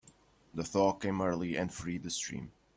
[0.51, 2.53] The thaw came early and freed the stream.